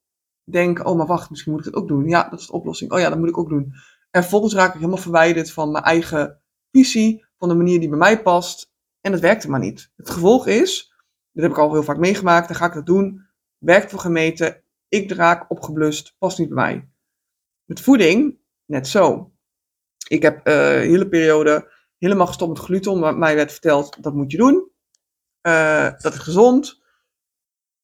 denken, 0.44 0.86
oh 0.86 0.96
maar 0.96 1.06
wacht, 1.06 1.30
misschien 1.30 1.52
moet 1.52 1.60
ik 1.60 1.66
het 1.66 1.82
ook 1.82 1.88
doen. 1.88 2.08
Ja, 2.08 2.28
dat 2.28 2.40
is 2.40 2.46
de 2.46 2.52
oplossing. 2.52 2.92
Oh 2.92 2.98
ja, 2.98 3.08
dat 3.08 3.18
moet 3.18 3.28
ik 3.28 3.38
ook 3.38 3.48
doen. 3.48 3.72
En 4.10 4.20
vervolgens 4.20 4.54
raak 4.54 4.68
ik 4.68 4.74
helemaal 4.74 4.96
verwijderd 4.96 5.52
van 5.52 5.70
mijn 5.70 5.84
eigen 5.84 6.40
visie, 6.72 7.26
van 7.38 7.48
de 7.48 7.54
manier 7.54 7.80
die 7.80 7.88
bij 7.88 7.98
mij 7.98 8.22
past. 8.22 8.69
En 9.00 9.12
dat 9.12 9.20
werkte 9.20 9.50
maar 9.50 9.60
niet. 9.60 9.92
Het 9.96 10.10
gevolg 10.10 10.46
is, 10.46 10.94
dit 11.32 11.42
heb 11.42 11.52
ik 11.52 11.58
al 11.58 11.72
heel 11.72 11.82
vaak 11.82 11.98
meegemaakt, 11.98 12.48
dan 12.48 12.56
ga 12.56 12.66
ik 12.66 12.74
dat 12.74 12.86
doen 12.86 13.28
werkt 13.60 13.90
voor 13.90 14.00
gemeten, 14.00 14.64
ik 14.88 15.12
raak 15.12 15.50
opgeblust, 15.50 16.14
past 16.18 16.38
niet 16.38 16.48
bij 16.48 16.56
mij. 16.56 16.88
Met 17.64 17.80
voeding, 17.80 18.38
net 18.64 18.88
zo. 18.88 19.32
Ik 20.08 20.22
heb 20.22 20.48
uh, 20.48 20.54
hele 20.64 21.08
periode 21.08 21.72
helemaal 21.98 22.26
gestopt 22.26 22.52
met 22.52 22.62
gluten, 22.62 22.92
omdat 22.92 23.16
mij 23.16 23.34
werd 23.34 23.52
verteld, 23.52 24.02
dat 24.02 24.14
moet 24.14 24.30
je 24.30 24.36
doen. 24.36 24.70
Uh, 25.46 25.92
dat 25.98 26.12
is 26.14 26.18
gezond. 26.18 26.82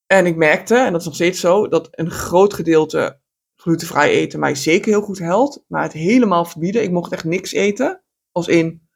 En 0.07 0.27
ik 0.27 0.37
merkte, 0.37 0.77
en 0.77 0.91
dat 0.93 1.01
is 1.01 1.07
nog 1.07 1.15
steeds 1.15 1.41
zo, 1.41 1.69
dat 1.69 1.89
een 1.91 2.11
groot 2.11 2.55
gedeelte 2.55 3.21
glutenvrij 3.57 4.11
eten 4.11 4.41
mij 4.41 4.55
zeker 4.55 4.91
heel 4.91 5.03
goed 5.03 5.19
helpt. 5.19 5.65
Maar 5.69 5.83
het 5.83 5.93
helemaal 5.93 6.45
verbieden, 6.45 6.83
ik 6.83 6.91
mocht 6.91 7.13
echt 7.13 7.25
niks 7.25 7.53
eten. 7.53 8.03
Als 8.33 8.49
in, 8.49 8.89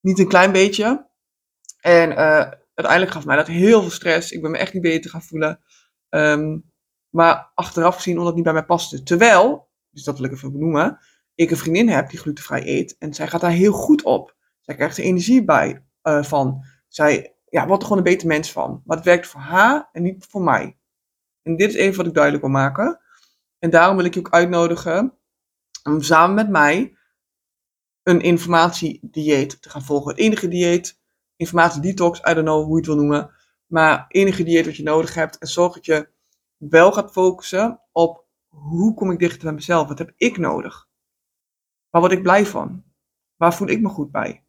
niet 0.00 0.18
een 0.18 0.28
klein 0.28 0.52
beetje. 0.52 1.08
En 1.86 2.10
uh, 2.10 2.50
uiteindelijk 2.74 3.10
gaf 3.10 3.24
mij 3.24 3.36
dat 3.36 3.46
heel 3.46 3.80
veel 3.80 3.90
stress. 3.90 4.32
Ik 4.32 4.42
ben 4.42 4.50
me 4.50 4.58
echt 4.58 4.72
niet 4.72 4.82
beter 4.82 5.10
gaan 5.10 5.22
voelen. 5.22 5.60
Um, 6.08 6.72
maar 7.08 7.50
achteraf 7.54 7.96
gezien, 7.96 8.12
omdat 8.12 8.26
het 8.26 8.34
niet 8.34 8.44
bij 8.44 8.52
mij 8.52 8.64
paste. 8.64 9.02
Terwijl, 9.02 9.70
dus 9.90 10.04
dat 10.04 10.18
wil 10.18 10.26
ik 10.26 10.32
even 10.32 10.52
benoemen, 10.52 10.98
ik 11.34 11.50
een 11.50 11.56
vriendin 11.56 11.88
heb 11.88 12.10
die 12.10 12.18
glutenvrij 12.18 12.66
eet. 12.66 12.96
En 12.98 13.14
zij 13.14 13.28
gaat 13.28 13.40
daar 13.40 13.50
heel 13.50 13.72
goed 13.72 14.02
op. 14.02 14.36
Zij 14.60 14.74
krijgt 14.74 14.98
er 14.98 15.04
energie 15.04 15.44
bij 15.44 15.84
uh, 16.02 16.22
van. 16.22 16.64
Zij 16.88 17.36
ja, 17.48 17.66
wordt 17.66 17.82
er 17.82 17.88
gewoon 17.88 18.04
een 18.04 18.12
beter 18.12 18.28
mens 18.28 18.52
van. 18.52 18.82
Maar 18.84 18.96
het 18.96 19.06
werkt 19.06 19.26
voor 19.26 19.40
haar 19.40 19.88
en 19.92 20.02
niet 20.02 20.26
voor 20.28 20.42
mij. 20.42 20.78
En 21.42 21.56
dit 21.56 21.68
is 21.68 21.74
even 21.74 21.96
wat 21.96 22.06
ik 22.06 22.14
duidelijk 22.14 22.44
wil 22.44 22.52
maken. 22.52 23.00
En 23.58 23.70
daarom 23.70 23.96
wil 23.96 24.04
ik 24.04 24.14
je 24.14 24.20
ook 24.20 24.30
uitnodigen 24.30 25.18
om 25.82 26.02
samen 26.02 26.34
met 26.34 26.48
mij 26.48 26.96
een 28.02 28.20
informatiedieet 28.20 29.62
te 29.62 29.70
gaan 29.70 29.84
volgen. 29.84 30.10
Het 30.10 30.20
enige 30.20 30.48
dieet, 30.48 31.04
informatiedetox, 31.36 32.18
I 32.18 32.34
don't 32.34 32.46
know 32.46 32.64
hoe 32.64 32.70
je 32.70 32.76
het 32.76 32.86
wil 32.86 32.96
noemen. 32.96 33.30
Maar 33.66 34.04
enige 34.08 34.42
dieet 34.42 34.66
wat 34.66 34.76
je 34.76 34.82
nodig 34.82 35.14
hebt. 35.14 35.38
En 35.38 35.48
zorg 35.48 35.74
dat 35.74 35.86
je 35.86 36.08
wel 36.56 36.92
gaat 36.92 37.12
focussen 37.12 37.80
op 37.92 38.24
hoe 38.48 38.94
kom 38.94 39.10
ik 39.10 39.18
dichter 39.18 39.42
bij 39.42 39.52
mezelf? 39.52 39.88
Wat 39.88 39.98
heb 39.98 40.12
ik 40.16 40.38
nodig? 40.38 40.88
Waar 41.90 42.00
word 42.00 42.12
ik 42.12 42.22
blij 42.22 42.46
van? 42.46 42.84
Waar 43.36 43.54
voel 43.54 43.68
ik 43.68 43.80
me 43.80 43.88
goed 43.88 44.10
bij? 44.10 44.44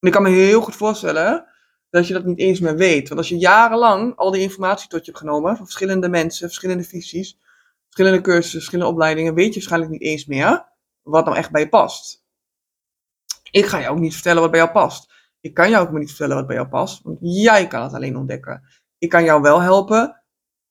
En 0.00 0.08
ik 0.08 0.12
kan 0.12 0.22
me 0.22 0.28
heel 0.28 0.60
goed 0.60 0.76
voorstellen 0.76 1.46
dat 1.90 2.06
je 2.06 2.12
dat 2.12 2.24
niet 2.24 2.38
eens 2.38 2.60
meer 2.60 2.76
weet. 2.76 3.08
Want 3.08 3.20
als 3.20 3.28
je 3.28 3.38
jarenlang 3.38 4.16
al 4.16 4.30
die 4.30 4.42
informatie 4.42 4.88
tot 4.88 5.04
je 5.04 5.10
hebt 5.10 5.24
genomen 5.24 5.56
van 5.56 5.64
verschillende 5.64 6.08
mensen, 6.08 6.46
verschillende 6.46 6.84
visies, 6.84 7.38
verschillende 7.84 8.20
cursussen, 8.20 8.58
verschillende 8.58 8.92
opleidingen, 8.92 9.34
weet 9.34 9.46
je 9.46 9.52
waarschijnlijk 9.52 9.92
niet 9.92 10.02
eens 10.02 10.26
meer 10.26 10.68
wat 11.02 11.24
nou 11.24 11.36
echt 11.36 11.50
bij 11.50 11.60
je 11.60 11.68
past. 11.68 12.24
Ik 13.50 13.66
ga 13.66 13.80
jou 13.80 13.94
ook 13.94 14.00
niet 14.00 14.14
vertellen 14.14 14.42
wat 14.42 14.50
bij 14.50 14.60
jou 14.60 14.72
past. 14.72 15.09
Ik 15.40 15.54
kan 15.54 15.70
jou 15.70 15.86
ook 15.86 15.98
niet 15.98 16.08
vertellen 16.08 16.36
wat 16.36 16.46
bij 16.46 16.56
jou 16.56 16.68
past, 16.68 17.02
want 17.02 17.18
jij 17.20 17.66
kan 17.66 17.82
het 17.82 17.92
alleen 17.92 18.16
ontdekken. 18.16 18.62
Ik 18.98 19.08
kan 19.08 19.24
jou 19.24 19.42
wel 19.42 19.60
helpen 19.60 20.22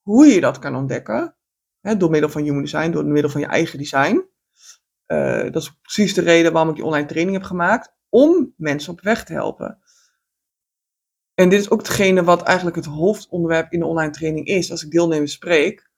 hoe 0.01 0.25
je 0.25 0.41
dat 0.41 0.59
kan 0.59 0.75
ontdekken, 0.75 1.35
hè, 1.81 1.97
door 1.97 2.09
middel 2.09 2.29
van 2.29 2.41
human 2.41 2.61
design, 2.61 2.91
door 2.91 3.05
middel 3.05 3.31
van 3.31 3.41
je 3.41 3.47
eigen 3.47 3.77
design. 3.77 4.27
Uh, 5.07 5.51
dat 5.51 5.61
is 5.61 5.79
precies 5.81 6.13
de 6.13 6.21
reden 6.21 6.51
waarom 6.51 6.69
ik 6.69 6.75
die 6.75 6.85
online 6.85 7.07
training 7.07 7.37
heb 7.37 7.45
gemaakt, 7.45 7.93
om 8.09 8.53
mensen 8.57 8.93
op 8.93 9.01
weg 9.01 9.25
te 9.25 9.33
helpen. 9.33 9.79
En 11.33 11.49
dit 11.49 11.59
is 11.59 11.69
ook 11.69 11.79
hetgene 11.79 12.23
wat 12.23 12.41
eigenlijk 12.41 12.75
het 12.75 12.85
hoofdonderwerp 12.85 13.71
in 13.71 13.79
de 13.79 13.85
online 13.85 14.11
training 14.11 14.47
is, 14.47 14.71
als 14.71 14.83
ik 14.83 14.91
deelnemers 14.91 15.31
spreek. 15.31 15.89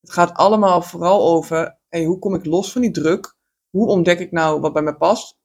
Het 0.00 0.12
gaat 0.12 0.34
allemaal 0.34 0.82
vooral 0.82 1.28
over, 1.28 1.78
hey, 1.88 2.04
hoe 2.04 2.18
kom 2.18 2.34
ik 2.34 2.44
los 2.44 2.72
van 2.72 2.80
die 2.80 2.90
druk? 2.90 3.36
Hoe 3.70 3.86
ontdek 3.86 4.18
ik 4.18 4.32
nou 4.32 4.60
wat 4.60 4.72
bij 4.72 4.82
mij 4.82 4.96
past? 4.96 5.38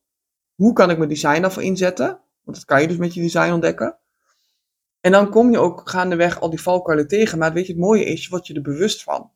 Hoe 0.56 0.74
kan 0.74 0.89
ik 0.89 0.98
mijn 0.98 1.10
design 1.10 1.42
daarvoor 1.42 1.63
inzetten? 1.63 2.23
Want 2.44 2.58
dat 2.58 2.66
kan 2.66 2.82
je 2.82 2.88
dus 2.88 2.98
met 2.98 3.14
je 3.14 3.22
design 3.22 3.52
ontdekken. 3.52 3.98
En 5.00 5.12
dan 5.12 5.30
kom 5.30 5.52
je 5.52 5.60
ook 5.60 5.90
gaandeweg 5.90 6.42
al 6.42 6.50
die 6.50 6.62
valkuilen 6.62 7.08
tegen. 7.08 7.38
Maar 7.38 7.54
weet 7.54 7.66
je, 7.66 7.72
het 7.72 7.82
mooie 7.82 8.04
is, 8.04 8.24
je 8.24 8.30
wordt 8.30 8.48
je 8.48 8.54
er 8.54 8.62
bewust 8.62 9.04
van. 9.04 9.32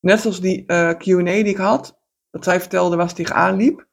Net 0.00 0.20
zoals 0.20 0.40
die 0.40 0.64
uh, 0.66 0.90
Q&A 0.90 1.22
die 1.22 1.44
ik 1.44 1.56
had, 1.56 1.98
dat 2.30 2.44
zij 2.44 2.60
vertelde 2.60 2.96
waar 2.96 3.08
ze 3.08 3.14
tegenaan 3.14 3.56
liep. 3.56 3.88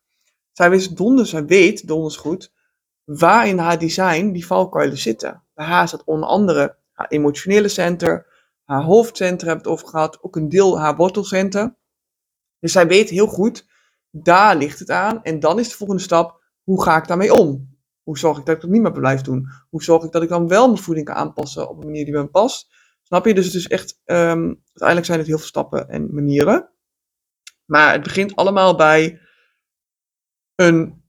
Zij 0.52 0.70
wist 0.70 0.98
donders, 0.98 1.30
zij 1.30 1.46
weet 1.46 1.88
donders 1.88 2.16
goed, 2.16 2.54
waar 3.04 3.48
in 3.48 3.58
haar 3.58 3.80
design 3.80 4.32
die 4.32 4.46
valkuilen 4.46 4.98
zitten. 4.98 5.44
Bij 5.54 5.66
haar 5.66 5.88
zat 5.88 6.04
onder 6.04 6.30
andere 6.30 6.78
haar 6.92 7.08
emotionele 7.08 7.68
center, 7.68 8.28
haar 8.64 8.84
hoofdcenter 8.84 9.48
hebben 9.48 9.66
we 9.66 9.72
het 9.72 9.80
over 9.80 9.94
gehad, 9.94 10.24
ook 10.24 10.36
een 10.36 10.50
deel 10.50 10.80
haar 10.80 10.96
wortelcenter. 10.96 11.76
Dus 12.60 12.72
zij 12.72 12.88
weet 12.88 13.10
heel 13.10 13.28
goed, 13.28 13.68
daar 14.12 14.56
ligt 14.56 14.80
het 14.80 14.90
aan. 14.90 15.24
En 15.24 15.40
dan 15.40 15.60
is 15.60 15.70
de 15.70 15.76
volgende 15.76 16.02
stap, 16.02 16.42
hoe 16.64 16.84
ga 16.84 16.98
ik 16.98 17.08
daarmee 17.08 17.34
om? 17.34 17.77
Hoe 18.08 18.18
zorg 18.18 18.38
ik 18.38 18.46
dat 18.46 18.56
ik 18.56 18.62
dat 18.62 18.70
niet 18.70 18.82
meer 18.82 18.92
blijf 18.92 19.22
doen? 19.22 19.50
Hoe 19.70 19.84
zorg 19.84 20.04
ik 20.04 20.12
dat 20.12 20.24
ik 20.24 20.30
dan 20.30 20.48
wel 20.48 20.68
mijn 20.68 20.84
voeding 20.84 21.06
kan 21.06 21.16
aanpassen 21.16 21.70
op 21.70 21.78
een 21.78 21.86
manier 21.86 22.04
die 22.04 22.14
bij 22.14 22.22
me 22.22 22.28
past? 22.28 22.74
Snap 23.04 23.26
je? 23.26 23.34
Dus 23.34 23.46
het 23.46 23.54
is 23.54 23.68
echt, 23.68 24.02
um, 24.06 24.62
uiteindelijk 24.66 25.06
zijn 25.06 25.18
het 25.18 25.28
heel 25.28 25.38
veel 25.38 25.48
stappen 25.48 25.90
en 25.90 26.14
manieren. 26.14 26.70
Maar 27.66 27.92
het 27.92 28.04
begint 28.04 28.36
allemaal 28.36 28.76
bij 28.76 29.22
een 30.56 31.04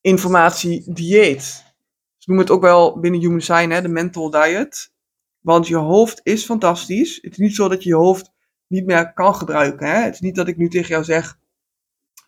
informatie-dieet. 0.00 1.42
Ze 2.16 2.30
noemen 2.30 2.46
het 2.46 2.54
ook 2.54 2.62
wel 2.62 3.00
binnen 3.00 3.20
Human 3.20 3.38
Design 3.38 3.70
hè, 3.70 3.82
de 3.82 3.88
mental 3.88 4.30
diet. 4.30 4.92
Want 5.40 5.66
je 5.66 5.76
hoofd 5.76 6.20
is 6.22 6.44
fantastisch. 6.44 7.18
Het 7.22 7.32
is 7.32 7.38
niet 7.38 7.54
zo 7.54 7.68
dat 7.68 7.82
je 7.82 7.88
je 7.88 7.94
hoofd 7.94 8.32
niet 8.66 8.86
meer 8.86 9.12
kan 9.12 9.34
gebruiken. 9.34 9.86
Hè? 9.86 10.00
Het 10.02 10.14
is 10.14 10.20
niet 10.20 10.34
dat 10.34 10.48
ik 10.48 10.56
nu 10.56 10.68
tegen 10.68 10.88
jou 10.88 11.04
zeg, 11.04 11.38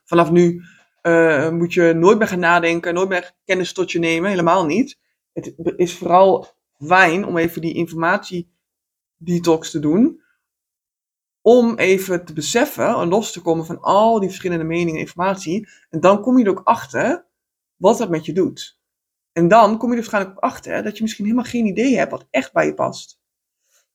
vanaf 0.04 0.30
nu 0.30 0.64
uh, 1.02 1.50
moet 1.50 1.72
je 1.72 1.92
nooit 1.92 2.18
meer 2.18 2.28
gaan 2.28 2.38
nadenken, 2.38 2.94
nooit 2.94 3.08
meer 3.08 3.32
kennis 3.44 3.72
tot 3.72 3.92
je 3.92 3.98
nemen. 3.98 4.30
Helemaal 4.30 4.66
niet. 4.66 4.98
Het 5.32 5.54
is 5.76 5.96
vooral 5.96 6.46
fijn 6.78 7.24
om 7.24 7.36
even 7.36 7.60
die 7.60 7.74
informatie 7.74 8.52
detox 9.16 9.70
te 9.70 9.78
doen. 9.78 10.22
Om 11.42 11.78
even 11.78 12.24
te 12.24 12.32
beseffen 12.32 12.94
en 12.94 13.08
los 13.08 13.32
te 13.32 13.42
komen 13.42 13.66
van 13.66 13.80
al 13.80 14.18
die 14.18 14.28
verschillende 14.28 14.64
meningen 14.64 14.94
en 14.94 15.00
informatie. 15.00 15.68
En 15.90 16.00
dan 16.00 16.20
kom 16.22 16.38
je 16.38 16.44
er 16.44 16.50
ook 16.50 16.60
achter 16.64 17.26
wat 17.76 17.98
dat 17.98 18.10
met 18.10 18.24
je 18.24 18.32
doet. 18.32 18.78
En 19.32 19.48
dan 19.48 19.78
kom 19.78 19.90
je 19.90 19.96
er 19.96 20.00
waarschijnlijk 20.00 20.38
achter 20.38 20.82
dat 20.82 20.96
je 20.96 21.02
misschien 21.02 21.24
helemaal 21.24 21.44
geen 21.44 21.66
idee 21.66 21.96
hebt 21.96 22.10
wat 22.10 22.26
echt 22.30 22.52
bij 22.52 22.66
je 22.66 22.74
past. 22.74 23.20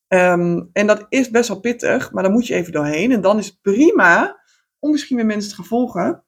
Um, 0.07 0.69
en 0.74 0.88
dat 0.88 1.05
is 1.09 1.29
best 1.29 1.47
wel 1.47 1.59
pittig, 1.59 2.12
maar 2.12 2.24
dan 2.24 2.31
moet 2.31 2.47
je 2.47 2.53
even 2.53 2.71
doorheen. 2.71 3.12
En 3.12 3.21
dan 3.21 3.38
is 3.38 3.45
het 3.45 3.62
prima 3.62 4.39
om 4.79 4.91
misschien 4.91 5.15
weer 5.15 5.25
mensen 5.25 5.50
te 5.50 5.55
gaan 5.55 5.65
volgen. 5.65 6.24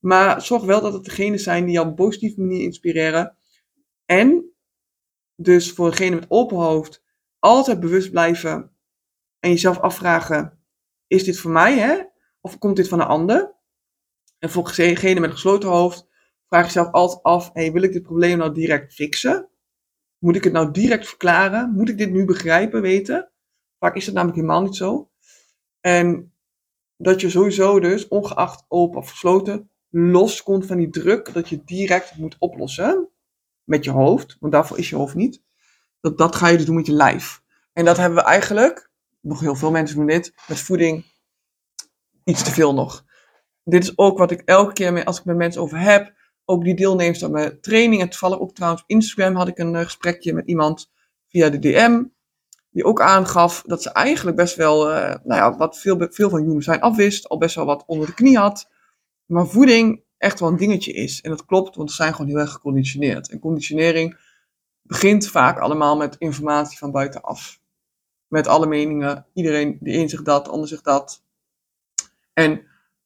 Maar 0.00 0.42
zorg 0.42 0.64
wel 0.64 0.80
dat 0.80 0.92
het 0.92 1.04
degenen 1.04 1.38
zijn 1.38 1.64
die 1.64 1.72
jou 1.72 1.84
op 1.84 1.90
een 1.90 2.04
positieve 2.04 2.40
manier 2.40 2.62
inspireren. 2.62 3.36
En 4.04 4.54
dus 5.36 5.72
voor 5.72 5.90
degene 5.90 6.14
met 6.14 6.26
open 6.28 6.56
hoofd 6.56 7.02
altijd 7.38 7.80
bewust 7.80 8.10
blijven 8.10 8.76
en 9.38 9.50
jezelf 9.50 9.78
afvragen: 9.78 10.64
is 11.06 11.24
dit 11.24 11.38
voor 11.38 11.50
mij, 11.50 11.78
hè? 11.78 12.02
Of 12.40 12.58
komt 12.58 12.76
dit 12.76 12.88
van 12.88 13.00
een 13.00 13.06
ander? 13.06 13.54
En 14.38 14.50
voor 14.50 14.72
degene 14.76 15.20
met 15.20 15.28
een 15.30 15.36
gesloten 15.36 15.68
hoofd 15.68 16.08
vraag 16.50 16.64
jezelf 16.64 16.92
altijd 16.92 17.22
af, 17.22 17.52
wil 17.52 17.82
ik 17.82 17.92
dit 17.92 18.02
probleem 18.02 18.38
nou 18.38 18.54
direct 18.54 18.94
fixen? 18.94 19.48
Moet 20.18 20.36
ik 20.36 20.44
het 20.44 20.52
nou 20.52 20.70
direct 20.70 21.08
verklaren? 21.08 21.72
Moet 21.72 21.88
ik 21.88 21.98
dit 21.98 22.10
nu 22.10 22.24
begrijpen, 22.24 22.82
weten? 22.82 23.30
Vaak 23.78 23.96
is 23.96 24.06
het 24.06 24.14
namelijk 24.14 24.38
helemaal 24.38 24.62
niet 24.62 24.76
zo. 24.76 25.10
En 25.80 26.34
dat 26.96 27.20
je 27.20 27.30
sowieso 27.30 27.80
dus, 27.80 28.08
ongeacht 28.08 28.64
open 28.68 28.98
of 28.98 29.10
gesloten, 29.10 29.70
loskomt 29.90 30.66
van 30.66 30.76
die 30.76 30.90
druk 30.90 31.32
dat 31.32 31.48
je 31.48 31.64
direct 31.64 32.16
moet 32.16 32.36
oplossen 32.38 33.08
met 33.64 33.84
je 33.84 33.90
hoofd, 33.90 34.36
want 34.40 34.52
daarvoor 34.52 34.78
is 34.78 34.88
je 34.88 34.96
hoofd 34.96 35.14
niet. 35.14 35.42
Dat, 36.00 36.18
dat 36.18 36.36
ga 36.36 36.48
je 36.48 36.56
dus 36.56 36.66
doen 36.66 36.74
met 36.74 36.86
je 36.86 36.92
lijf. 36.92 37.42
En 37.72 37.84
dat 37.84 37.96
hebben 37.96 38.18
we 38.18 38.24
eigenlijk, 38.24 38.90
nog 39.20 39.40
heel 39.40 39.54
veel 39.54 39.70
mensen 39.70 39.96
doen 39.96 40.06
dit, 40.06 40.32
met 40.48 40.58
voeding 40.58 41.04
iets 42.24 42.42
te 42.42 42.50
veel 42.50 42.74
nog. 42.74 43.04
Dit 43.64 43.82
is 43.82 43.98
ook 43.98 44.18
wat 44.18 44.30
ik 44.30 44.42
elke 44.44 44.72
keer, 44.72 45.04
als 45.04 45.18
ik 45.18 45.24
met 45.24 45.36
mensen 45.36 45.62
over 45.62 45.78
heb, 45.78 46.12
ook 46.44 46.64
die 46.64 46.74
deelnemers 46.74 47.24
aan 47.24 47.30
mijn 47.30 47.60
training. 47.60 48.02
En 48.02 48.08
toevallig 48.08 48.38
ook 48.38 48.54
trouwens 48.54 48.82
op 48.82 48.90
Instagram 48.90 49.34
had 49.34 49.48
ik 49.48 49.58
een 49.58 49.74
uh, 49.74 49.80
gesprekje 49.80 50.32
met 50.32 50.46
iemand 50.46 50.90
via 51.28 51.48
de 51.48 51.58
DM. 51.58 52.02
Die 52.70 52.84
ook 52.84 53.00
aangaf 53.00 53.62
dat 53.66 53.82
ze 53.82 53.90
eigenlijk 53.90 54.36
best 54.36 54.56
wel, 54.56 54.90
uh, 54.90 55.14
nou 55.24 55.40
ja, 55.40 55.56
wat 55.56 55.78
veel, 55.78 56.06
veel 56.10 56.30
van 56.30 56.40
human 56.40 56.62
zijn 56.62 56.80
afwist. 56.80 57.28
Al 57.28 57.38
best 57.38 57.54
wel 57.54 57.64
wat 57.64 57.84
onder 57.86 58.06
de 58.06 58.14
knie 58.14 58.38
had. 58.38 58.68
Maar 59.30 59.46
voeding 59.46 60.02
echt 60.18 60.40
wel 60.40 60.48
een 60.48 60.56
dingetje 60.56 60.92
is. 60.92 61.20
En 61.20 61.30
dat 61.30 61.44
klopt, 61.44 61.76
want 61.76 61.90
ze 61.90 61.96
zijn 61.96 62.14
gewoon 62.14 62.30
heel 62.30 62.38
erg 62.38 62.52
geconditioneerd. 62.52 63.30
En 63.30 63.38
conditionering 63.38 64.18
begint 64.82 65.28
vaak 65.28 65.58
allemaal 65.58 65.96
met 65.96 66.16
informatie 66.18 66.78
van 66.78 66.90
buitenaf. 66.90 67.60
Met 68.26 68.46
alle 68.46 68.66
meningen. 68.66 69.26
Iedereen, 69.32 69.78
de 69.80 69.92
een 69.92 70.08
zegt 70.08 70.24
dat, 70.24 70.44
de 70.44 70.50
ander 70.50 70.68
zegt 70.68 70.84
dat. 70.84 71.22
En 72.32 72.62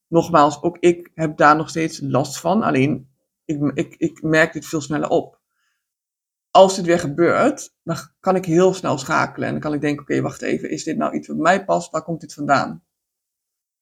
nogmaals, 0.09 0.63
ook 0.63 0.77
ik 0.81 1.11
heb 1.15 1.37
daar 1.37 1.57
nog 1.57 1.69
steeds 1.69 2.01
last 2.01 2.41
van. 2.41 2.63
Alleen 2.63 3.09
ik, 3.45 3.71
ik, 3.75 3.95
ik 3.99 4.23
merk 4.23 4.53
dit 4.53 4.67
veel 4.67 4.81
sneller 4.81 5.09
op. 5.09 5.41
Als 6.51 6.77
dit 6.77 6.85
weer 6.85 6.99
gebeurt, 6.99 7.75
dan 7.83 7.97
kan 8.21 8.37
ik 8.37 8.45
heel 8.45 8.75
snel 8.75 8.99
schakelen. 8.99 9.47
En 9.47 9.53
dan 9.53 9.63
kan 9.63 9.75
ik 9.75 9.81
denken, 9.81 10.03
oké, 10.03 10.21
wacht 10.21 10.43
even, 10.43 10.71
is 10.71 10.85
dit 10.85 10.97
nou 10.97 11.15
iets 11.15 11.29
wat 11.29 11.37
mij 11.37 11.65
past? 11.65 11.91
Waar 11.91 12.03
komt 12.03 12.21
dit 12.21 12.35
vandaan? 12.35 12.85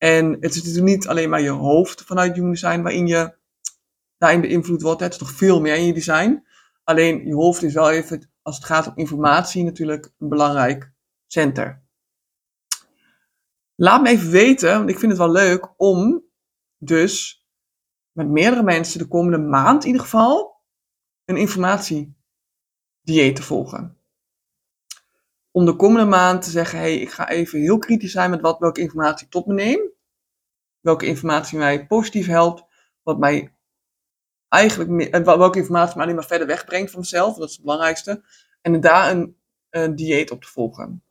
En 0.03 0.31
het 0.31 0.55
is 0.55 0.63
natuurlijk 0.63 0.95
niet 0.95 1.07
alleen 1.07 1.29
maar 1.29 1.41
je 1.41 1.49
hoofd 1.49 2.01
vanuit 2.01 2.35
human 2.35 2.51
design 2.51 2.81
waarin 2.81 3.07
je 3.07 3.35
daarin 4.17 4.41
beïnvloed 4.41 4.81
wordt. 4.81 4.99
Het 5.01 5.11
is 5.11 5.17
toch 5.17 5.31
veel 5.31 5.61
meer 5.61 5.75
in 5.75 5.85
je 5.85 5.93
design. 5.93 6.47
Alleen 6.83 7.27
je 7.27 7.33
hoofd 7.33 7.63
is 7.63 7.73
wel 7.73 7.91
even, 7.91 8.31
als 8.41 8.55
het 8.55 8.65
gaat 8.65 8.87
om 8.87 8.93
informatie, 8.95 9.63
natuurlijk 9.63 10.11
een 10.19 10.29
belangrijk 10.29 10.93
center. 11.27 11.83
Laat 13.75 14.01
me 14.01 14.09
even 14.09 14.31
weten, 14.31 14.77
want 14.77 14.89
ik 14.89 14.99
vind 14.99 15.11
het 15.11 15.21
wel 15.21 15.31
leuk 15.31 15.73
om 15.77 16.23
dus 16.77 17.45
met 18.11 18.27
meerdere 18.27 18.63
mensen 18.63 18.99
de 18.99 19.07
komende 19.07 19.47
maand 19.47 19.81
in 19.81 19.87
ieder 19.87 20.01
geval 20.01 20.61
een 21.25 21.37
informatiedieet 21.37 22.15
te 23.35 23.43
volgen. 23.43 23.97
om 25.51 25.65
de 25.65 25.75
komende 25.75 26.09
maand 26.09 26.41
te 26.41 26.49
zeggen, 26.49 26.79
hey, 26.79 26.99
ik 26.99 27.11
ga 27.11 27.29
even 27.29 27.59
heel 27.59 27.77
kritisch 27.77 28.11
zijn 28.11 28.29
met 28.29 28.41
wat, 28.41 28.59
welke 28.59 28.81
informatie 28.81 29.25
ik 29.25 29.31
tot 29.31 29.45
me 29.45 29.53
neem. 29.53 29.92
Welke 30.83 31.05
informatie 31.05 31.57
mij 31.57 31.87
positief 31.87 32.27
helpt, 32.27 32.63
wat 33.03 33.19
mij 33.19 33.55
eigenlijk, 34.49 35.25
welke 35.25 35.57
informatie 35.57 35.95
mij 35.95 36.03
alleen 36.03 36.15
maar 36.15 36.25
verder 36.25 36.47
wegbrengt 36.47 36.91
van 36.91 36.99
mezelf, 36.99 37.37
dat 37.37 37.49
is 37.49 37.53
het 37.53 37.63
belangrijkste. 37.63 38.23
En 38.61 38.81
daar 38.81 39.11
een, 39.11 39.37
een 39.69 39.95
dieet 39.95 40.31
op 40.31 40.41
te 40.41 40.47
volgen. 40.47 41.03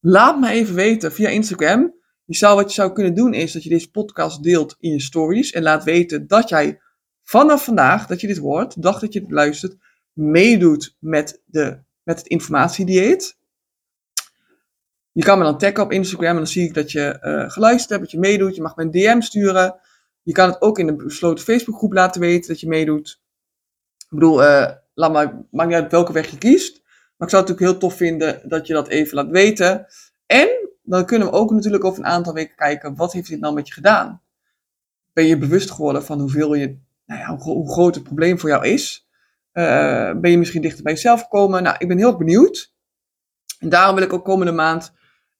Laat 0.00 0.40
me 0.40 0.50
even 0.50 0.74
weten 0.74 1.12
via 1.12 1.28
Instagram. 1.28 1.94
Je 2.24 2.36
zou, 2.36 2.56
wat 2.56 2.68
je 2.68 2.74
zou 2.74 2.92
kunnen 2.92 3.14
doen 3.14 3.34
is 3.34 3.52
dat 3.52 3.62
je 3.62 3.68
deze 3.68 3.90
podcast 3.90 4.42
deelt 4.42 4.76
in 4.78 4.92
je 4.92 5.00
stories 5.00 5.52
en 5.52 5.62
laat 5.62 5.84
weten 5.84 6.26
dat 6.26 6.48
jij 6.48 6.80
vanaf 7.22 7.64
vandaag 7.64 8.06
dat 8.06 8.20
je 8.20 8.26
dit 8.26 8.38
hoort, 8.38 8.74
de 8.74 8.80
dag 8.80 8.98
dat 8.98 9.12
je 9.12 9.20
dit 9.20 9.30
luistert, 9.30 9.76
meedoet 10.12 10.96
met, 10.98 11.42
de, 11.44 11.82
met 12.02 12.18
het 12.18 12.26
informatiedieet. 12.26 13.38
Je 15.16 15.24
kan 15.24 15.38
me 15.38 15.44
dan 15.44 15.58
taggen 15.58 15.82
op 15.82 15.92
Instagram 15.92 16.30
en 16.30 16.36
dan 16.36 16.46
zie 16.46 16.64
ik 16.64 16.74
dat 16.74 16.92
je 16.92 17.18
uh, 17.22 17.50
geluisterd 17.50 17.90
hebt, 17.90 18.02
dat 18.02 18.10
je 18.10 18.18
meedoet. 18.18 18.54
Je 18.54 18.62
mag 18.62 18.76
me 18.76 18.82
een 18.82 18.90
DM 18.90 19.20
sturen. 19.20 19.80
Je 20.22 20.32
kan 20.32 20.48
het 20.48 20.60
ook 20.60 20.78
in 20.78 20.88
een 20.88 20.96
besloten 20.96 21.44
Facebookgroep 21.44 21.92
laten 21.92 22.20
weten 22.20 22.48
dat 22.48 22.60
je 22.60 22.68
meedoet. 22.68 23.20
Ik 23.98 24.06
bedoel, 24.08 24.42
uh, 24.42 24.70
laat 24.94 25.12
maar, 25.12 25.44
maakt 25.50 25.68
niet 25.68 25.78
uit 25.78 25.90
welke 25.90 26.12
weg 26.12 26.30
je 26.30 26.38
kiest. 26.38 26.82
Maar 27.16 27.28
ik 27.28 27.34
zou 27.34 27.42
het 27.42 27.50
natuurlijk 27.50 27.60
heel 27.60 27.78
tof 27.78 27.94
vinden 27.96 28.48
dat 28.48 28.66
je 28.66 28.72
dat 28.72 28.88
even 28.88 29.14
laat 29.14 29.28
weten. 29.28 29.86
En 30.26 30.48
dan 30.82 31.06
kunnen 31.06 31.28
we 31.28 31.34
ook 31.34 31.50
natuurlijk 31.50 31.84
over 31.84 31.98
een 31.98 32.10
aantal 32.10 32.32
weken 32.32 32.56
kijken, 32.56 32.96
wat 32.96 33.12
heeft 33.12 33.28
dit 33.28 33.40
nou 33.40 33.54
met 33.54 33.68
je 33.68 33.74
gedaan? 33.74 34.22
Ben 35.12 35.26
je 35.26 35.38
bewust 35.38 35.70
geworden 35.70 36.04
van 36.04 36.20
hoeveel 36.20 36.54
je, 36.54 36.78
nou 37.06 37.20
ja, 37.20 37.36
hoe, 37.36 37.72
groot 37.72 37.94
het 37.94 38.04
probleem 38.04 38.38
voor 38.38 38.48
jou 38.48 38.66
is? 38.66 39.08
Uh, 39.52 40.12
ben 40.20 40.30
je 40.30 40.38
misschien 40.38 40.62
dichter 40.62 40.82
bij 40.82 40.92
jezelf 40.92 41.22
gekomen? 41.22 41.62
Nou, 41.62 41.76
ik 41.78 41.88
ben 41.88 41.98
heel 41.98 42.16
benieuwd. 42.16 42.74
En 43.58 43.68
daarom 43.68 43.94
wil 43.94 44.04
ik 44.04 44.12
ook 44.12 44.24
komende 44.24 44.52
maand 44.52 44.94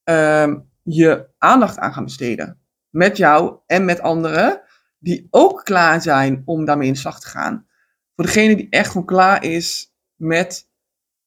uh, 0.09 0.53
je 0.83 1.29
aandacht 1.37 1.77
aan 1.77 1.93
gaan 1.93 2.03
besteden. 2.03 2.59
Met 2.89 3.17
jou 3.17 3.57
en 3.65 3.85
met 3.85 4.01
anderen 4.01 4.61
die 4.99 5.27
ook 5.29 5.63
klaar 5.63 6.01
zijn 6.01 6.41
om 6.45 6.65
daarmee 6.65 6.87
in 6.87 6.93
de 6.93 6.99
slag 6.99 7.19
te 7.19 7.27
gaan. 7.27 7.67
Voor 8.15 8.25
degene 8.25 8.55
die 8.55 8.67
echt 8.69 8.91
gewoon 8.91 9.05
klaar 9.05 9.43
is 9.43 9.93
met 10.15 10.69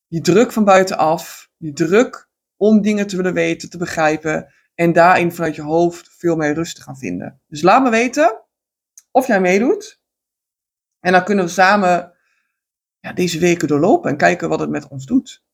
die 0.08 0.20
druk 0.20 0.52
van 0.52 0.64
buitenaf, 0.64 1.50
die 1.56 1.72
druk 1.72 2.28
om 2.56 2.82
dingen 2.82 3.06
te 3.06 3.16
willen 3.16 3.34
weten, 3.34 3.70
te 3.70 3.78
begrijpen 3.78 4.52
en 4.74 4.92
daarin 4.92 5.32
vanuit 5.32 5.54
je 5.54 5.62
hoofd 5.62 6.10
veel 6.18 6.36
meer 6.36 6.54
rust 6.54 6.76
te 6.76 6.82
gaan 6.82 6.98
vinden. 6.98 7.40
Dus 7.46 7.62
laat 7.62 7.82
me 7.82 7.90
weten 7.90 8.40
of 9.10 9.26
jij 9.26 9.40
meedoet. 9.40 10.00
En 11.00 11.12
dan 11.12 11.24
kunnen 11.24 11.44
we 11.44 11.50
samen 11.50 12.12
ja, 13.00 13.12
deze 13.12 13.38
weken 13.38 13.68
doorlopen 13.68 14.10
en 14.10 14.16
kijken 14.16 14.48
wat 14.48 14.60
het 14.60 14.70
met 14.70 14.88
ons 14.88 15.06
doet. 15.06 15.44